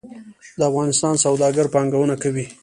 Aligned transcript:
د 0.57 0.61
افغانستان 0.69 1.13
سوداګر 1.23 1.65
پانګونه 1.73 2.15
کوي 2.23 2.45